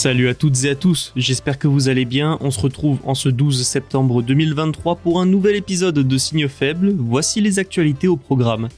[0.00, 2.38] Salut à toutes et à tous, j'espère que vous allez bien.
[2.40, 6.94] On se retrouve en ce 12 septembre 2023 pour un nouvel épisode de Signaux faibles.
[6.96, 8.68] Voici les actualités au programme.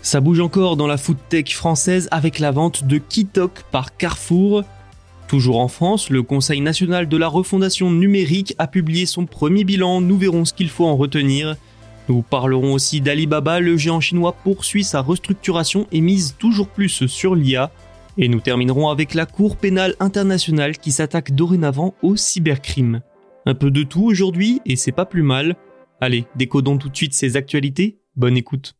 [0.00, 4.64] Ça bouge encore dans la food tech française avec la vente de Kitok par Carrefour.
[5.28, 10.00] Toujours en France, le Conseil national de la refondation numérique a publié son premier bilan,
[10.00, 11.56] nous verrons ce qu'il faut en retenir.
[12.08, 17.34] Nous parlerons aussi d'Alibaba, le géant chinois poursuit sa restructuration et mise toujours plus sur
[17.34, 17.70] l'IA.
[18.22, 23.00] Et nous terminerons avec la Cour pénale internationale qui s'attaque dorénavant au cybercrime.
[23.46, 25.56] Un peu de tout aujourd'hui et c'est pas plus mal.
[26.02, 27.98] Allez, décodons tout de suite ces actualités.
[28.16, 28.74] Bonne écoute.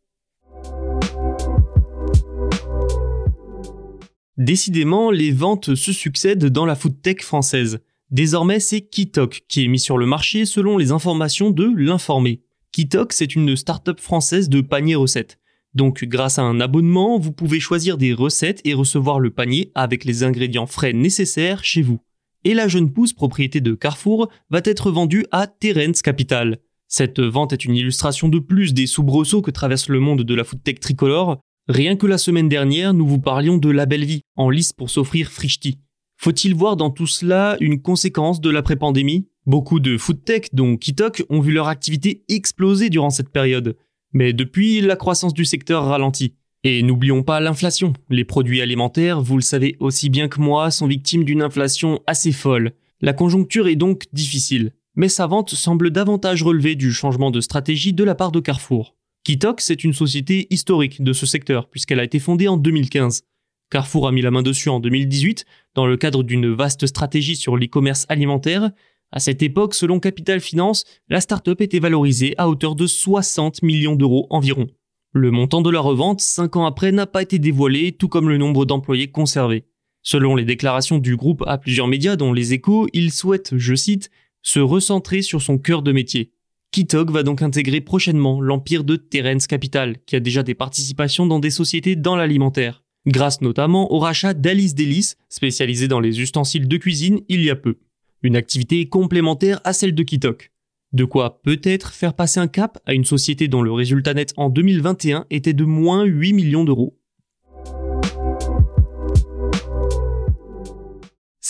[4.37, 7.79] Décidément, les ventes se succèdent dans la food tech française.
[8.11, 12.41] Désormais, c'est Kitok qui est mis sur le marché selon les informations de l'informé.
[12.71, 15.40] Kitok, c'est une start-up française de panier recettes.
[15.73, 20.03] Donc grâce à un abonnement, vous pouvez choisir des recettes et recevoir le panier avec
[20.03, 22.01] les ingrédients frais nécessaires chez vous.
[22.43, 26.57] Et la jeune pousse propriété de Carrefour va être vendue à Terence Capital.
[26.87, 30.43] Cette vente est une illustration de plus des soubresauts que traverse le monde de la
[30.43, 31.39] foodtech tricolore.
[31.69, 34.89] Rien que la semaine dernière, nous vous parlions de la belle vie, en lice pour
[34.89, 35.79] s'offrir Frichti.
[36.17, 39.27] Faut-il voir dans tout cela une conséquence de l'après-pandémie?
[39.45, 43.77] Beaucoup de foodtech, dont Kitok, ont vu leur activité exploser durant cette période.
[44.13, 46.35] Mais depuis, la croissance du secteur ralentit.
[46.63, 47.93] Et n'oublions pas l'inflation.
[48.09, 52.31] Les produits alimentaires, vous le savez aussi bien que moi, sont victimes d'une inflation assez
[52.31, 52.73] folle.
[52.99, 54.73] La conjoncture est donc difficile.
[54.95, 58.95] Mais sa vente semble davantage relever du changement de stratégie de la part de Carrefour.
[59.23, 63.23] Kitok, c'est une société historique de ce secteur, puisqu'elle a été fondée en 2015.
[63.69, 65.45] Carrefour a mis la main dessus en 2018,
[65.75, 68.71] dans le cadre d'une vaste stratégie sur l'e-commerce alimentaire,
[69.11, 73.95] à cette époque, selon Capital Finance, la start-up était valorisée à hauteur de 60 millions
[73.95, 74.67] d'euros environ.
[75.13, 78.37] Le montant de la revente, 5 ans après, n'a pas été dévoilé, tout comme le
[78.37, 79.65] nombre d'employés conservés.
[80.01, 84.09] Selon les déclarations du groupe à plusieurs médias, dont les échos, il souhaite, je cite,
[84.41, 86.31] se recentrer sur son cœur de métier.
[86.71, 91.39] Kitok va donc intégrer prochainement l'empire de Terence Capital, qui a déjà des participations dans
[91.39, 96.77] des sociétés dans l'alimentaire, grâce notamment au rachat d'Alice Delis, spécialisée dans les ustensiles de
[96.77, 97.77] cuisine il y a peu
[98.23, 100.51] une activité complémentaire à celle de Kitok.
[100.93, 104.49] De quoi peut-être faire passer un cap à une société dont le résultat net en
[104.49, 106.97] 2021 était de moins 8 millions d'euros.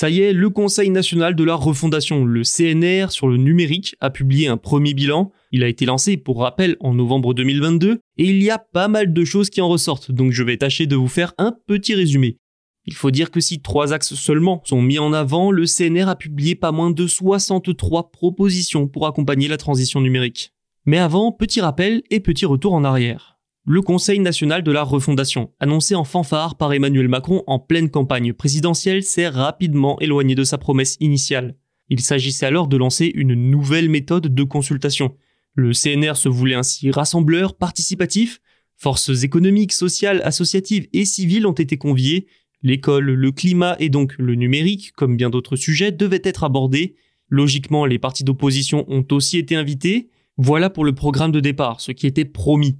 [0.01, 4.09] Ça y est, le Conseil national de la refondation, le CNR sur le numérique, a
[4.09, 5.31] publié un premier bilan.
[5.51, 9.13] Il a été lancé, pour rappel, en novembre 2022, et il y a pas mal
[9.13, 12.37] de choses qui en ressortent, donc je vais tâcher de vous faire un petit résumé.
[12.85, 16.15] Il faut dire que si trois axes seulement sont mis en avant, le CNR a
[16.15, 20.53] publié pas moins de 63 propositions pour accompagner la transition numérique.
[20.85, 23.39] Mais avant, petit rappel et petit retour en arrière.
[23.63, 28.33] Le Conseil national de la refondation, annoncé en fanfare par Emmanuel Macron en pleine campagne
[28.33, 31.55] présidentielle, s'est rapidement éloigné de sa promesse initiale.
[31.89, 35.15] Il s'agissait alors de lancer une nouvelle méthode de consultation.
[35.53, 38.41] Le CNR se voulait ainsi rassembleur, participatif,
[38.77, 42.25] forces économiques, sociales, associatives et civiles ont été conviées
[42.63, 46.95] L'école, le climat et donc le numérique, comme bien d'autres sujets, devaient être abordés.
[47.29, 50.09] Logiquement, les partis d'opposition ont aussi été invités.
[50.37, 52.77] Voilà pour le programme de départ, ce qui était promis.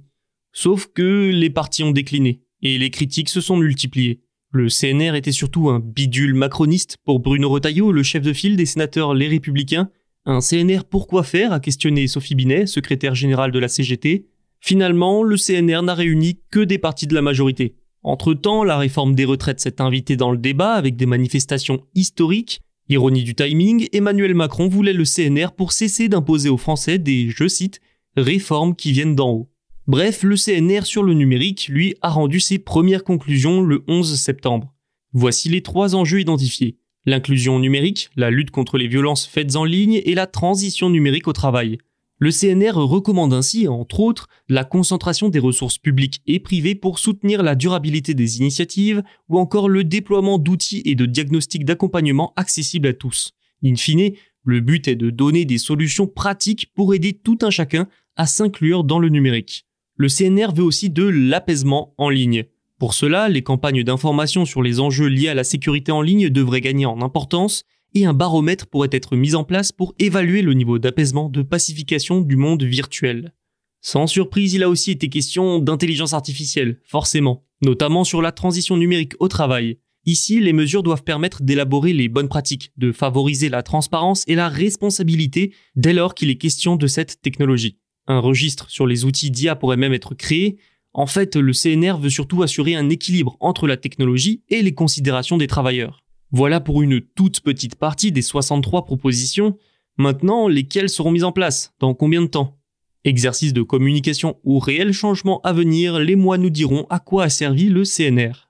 [0.52, 4.20] Sauf que les partis ont décliné, et les critiques se sont multipliées.
[4.52, 8.66] Le CNR était surtout un bidule macroniste pour Bruno Retailleau, le chef de file des
[8.66, 9.88] sénateurs Les Républicains.
[10.26, 14.26] Un CNR pourquoi faire a questionné Sophie Binet, secrétaire générale de la CGT.
[14.60, 17.74] Finalement, le CNR n'a réuni que des partis de la majorité.
[18.04, 22.60] Entre-temps, la réforme des retraites s'est invitée dans le débat avec des manifestations historiques.
[22.88, 27.46] Ironie du timing, Emmanuel Macron voulait le CNR pour cesser d'imposer aux Français des, je
[27.46, 27.80] cite,
[28.16, 29.50] réformes qui viennent d'en haut.
[29.86, 34.72] Bref, le CNR sur le numérique, lui, a rendu ses premières conclusions le 11 septembre.
[35.12, 36.78] Voici les trois enjeux identifiés.
[37.04, 41.32] L'inclusion numérique, la lutte contre les violences faites en ligne et la transition numérique au
[41.32, 41.78] travail.
[42.22, 47.42] Le CNR recommande ainsi, entre autres, la concentration des ressources publiques et privées pour soutenir
[47.42, 52.92] la durabilité des initiatives ou encore le déploiement d'outils et de diagnostics d'accompagnement accessibles à
[52.92, 53.32] tous.
[53.64, 54.12] In fine,
[54.44, 58.84] le but est de donner des solutions pratiques pour aider tout un chacun à s'inclure
[58.84, 59.66] dans le numérique.
[59.96, 62.44] Le CNR veut aussi de l'apaisement en ligne.
[62.78, 66.60] Pour cela, les campagnes d'information sur les enjeux liés à la sécurité en ligne devraient
[66.60, 67.64] gagner en importance
[67.94, 72.20] et un baromètre pourrait être mis en place pour évaluer le niveau d'apaisement, de pacification
[72.20, 73.32] du monde virtuel.
[73.80, 79.14] Sans surprise, il a aussi été question d'intelligence artificielle, forcément, notamment sur la transition numérique
[79.18, 79.78] au travail.
[80.04, 84.48] Ici, les mesures doivent permettre d'élaborer les bonnes pratiques, de favoriser la transparence et la
[84.48, 87.78] responsabilité dès lors qu'il est question de cette technologie.
[88.08, 90.58] Un registre sur les outils d'IA pourrait même être créé.
[90.92, 95.38] En fait, le CNR veut surtout assurer un équilibre entre la technologie et les considérations
[95.38, 96.01] des travailleurs.
[96.34, 99.58] Voilà pour une toute petite partie des 63 propositions.
[99.98, 101.74] Maintenant, lesquelles seront mises en place?
[101.78, 102.58] Dans combien de temps?
[103.04, 107.28] Exercice de communication ou réel changement à venir, les mois nous diront à quoi a
[107.28, 108.48] servi le CNR.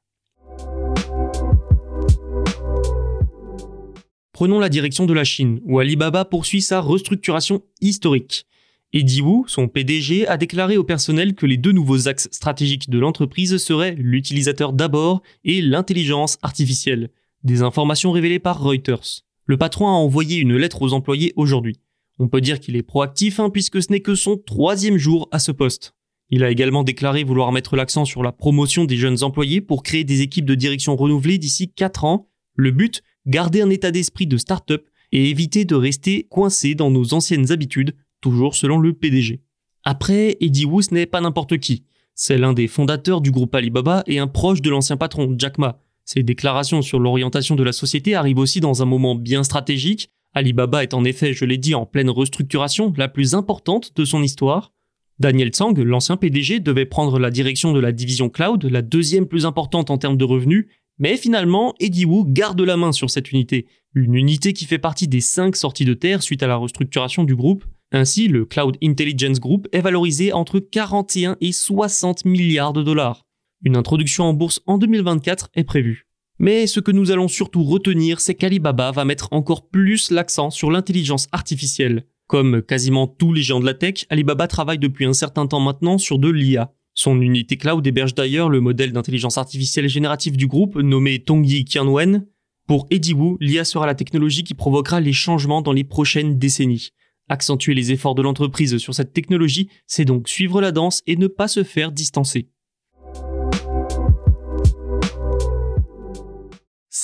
[4.32, 8.46] Prenons la direction de la Chine, où Alibaba poursuit sa restructuration historique.
[8.92, 13.00] Eddie Wu, son PDG, a déclaré au personnel que les deux nouveaux axes stratégiques de
[13.00, 17.10] l'entreprise seraient l'utilisateur d'abord et l'intelligence artificielle.
[17.44, 19.24] Des informations révélées par Reuters.
[19.46, 21.80] Le patron a envoyé une lettre aux employés aujourd'hui.
[22.20, 25.40] On peut dire qu'il est proactif hein, puisque ce n'est que son troisième jour à
[25.40, 25.94] ce poste.
[26.30, 30.04] Il a également déclaré vouloir mettre l'accent sur la promotion des jeunes employés pour créer
[30.04, 32.28] des équipes de direction renouvelées d'ici 4 ans.
[32.54, 37.12] Le but, garder un état d'esprit de start-up et éviter de rester coincé dans nos
[37.12, 39.40] anciennes habitudes, toujours selon le PDG.
[39.84, 41.84] Après, Eddie Wu n'est pas n'importe qui.
[42.14, 45.80] C'est l'un des fondateurs du groupe Alibaba et un proche de l'ancien patron, Jack Ma.
[46.04, 50.10] Ces déclarations sur l'orientation de la société arrivent aussi dans un moment bien stratégique.
[50.34, 54.22] Alibaba est en effet, je l'ai dit, en pleine restructuration, la plus importante de son
[54.22, 54.72] histoire.
[55.18, 59.46] Daniel Tsang, l'ancien PDG, devait prendre la direction de la division cloud, la deuxième plus
[59.46, 60.66] importante en termes de revenus,
[60.98, 65.08] mais finalement, Eddie Wu garde la main sur cette unité, une unité qui fait partie
[65.08, 67.64] des cinq sorties de terre suite à la restructuration du groupe.
[67.92, 73.26] Ainsi, le Cloud Intelligence Group est valorisé entre 41 et 60 milliards de dollars.
[73.64, 76.08] Une introduction en bourse en 2024 est prévue.
[76.40, 80.72] Mais ce que nous allons surtout retenir, c'est qu'Alibaba va mettre encore plus l'accent sur
[80.72, 82.04] l'intelligence artificielle.
[82.26, 85.98] Comme quasiment tous les géants de la tech, Alibaba travaille depuis un certain temps maintenant
[85.98, 86.72] sur de l'IA.
[86.94, 92.26] Son unité cloud héberge d'ailleurs le modèle d'intelligence artificielle générative du groupe nommé Tongyi Qianwen.
[92.66, 96.90] Pour Eddie Wu, l'IA sera la technologie qui provoquera les changements dans les prochaines décennies.
[97.28, 101.28] Accentuer les efforts de l'entreprise sur cette technologie, c'est donc suivre la danse et ne
[101.28, 102.48] pas se faire distancer.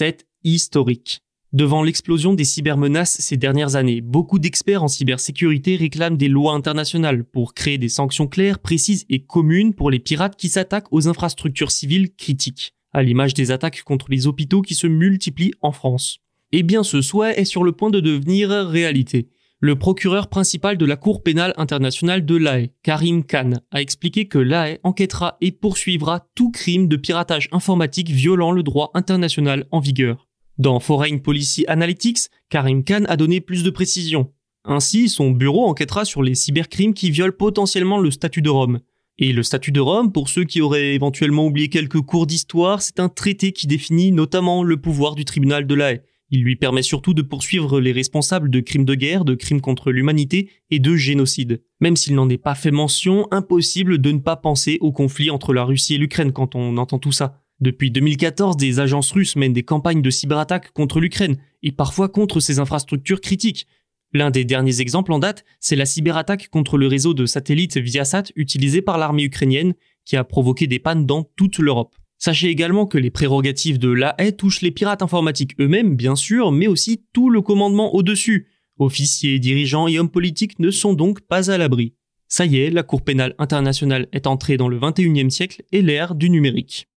[0.00, 1.22] C'est historique.
[1.52, 7.24] Devant l'explosion des cybermenaces ces dernières années, beaucoup d'experts en cybersécurité réclament des lois internationales
[7.24, 11.72] pour créer des sanctions claires, précises et communes pour les pirates qui s'attaquent aux infrastructures
[11.72, 16.20] civiles critiques, à l'image des attaques contre les hôpitaux qui se multiplient en France.
[16.52, 19.30] Eh bien ce souhait est sur le point de devenir réalité.
[19.60, 24.38] Le procureur principal de la Cour pénale internationale de l'AE, Karim Khan, a expliqué que
[24.38, 30.28] l'AE enquêtera et poursuivra tout crime de piratage informatique violant le droit international en vigueur.
[30.58, 34.32] Dans Foreign Policy Analytics, Karim Khan a donné plus de précisions.
[34.64, 38.78] Ainsi, son bureau enquêtera sur les cybercrimes qui violent potentiellement le statut de Rome.
[39.18, 43.00] Et le statut de Rome, pour ceux qui auraient éventuellement oublié quelques cours d'histoire, c'est
[43.00, 47.14] un traité qui définit notamment le pouvoir du tribunal de l'AE il lui permet surtout
[47.14, 51.62] de poursuivre les responsables de crimes de guerre, de crimes contre l'humanité et de génocide.
[51.80, 55.54] Même s'il n'en est pas fait mention, impossible de ne pas penser au conflit entre
[55.54, 57.42] la Russie et l'Ukraine quand on entend tout ça.
[57.60, 62.40] Depuis 2014, des agences russes mènent des campagnes de cyberattaques contre l'Ukraine et parfois contre
[62.40, 63.66] ses infrastructures critiques.
[64.12, 68.24] L'un des derniers exemples en date, c'est la cyberattaque contre le réseau de satellites Viasat
[68.36, 71.94] utilisé par l'armée ukrainienne qui a provoqué des pannes dans toute l'Europe.
[72.18, 76.66] Sachez également que les prérogatives de l'AE touchent les pirates informatiques eux-mêmes, bien sûr, mais
[76.66, 78.48] aussi tout le commandement au-dessus.
[78.78, 81.94] Officiers, dirigeants et hommes politiques ne sont donc pas à l'abri.
[82.26, 86.14] Ça y est, la Cour pénale internationale est entrée dans le 21e siècle et l'ère
[86.14, 86.88] du numérique.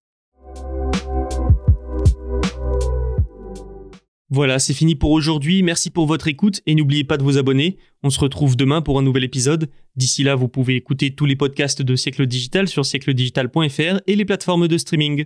[4.34, 5.62] Voilà, c'est fini pour aujourd'hui.
[5.62, 7.78] Merci pour votre écoute et n'oubliez pas de vous abonner.
[8.02, 9.70] On se retrouve demain pour un nouvel épisode.
[9.98, 14.24] D'ici là, vous pouvez écouter tous les podcasts de Siècle Digital sur siècledigital.fr et les
[14.24, 15.26] plateformes de streaming.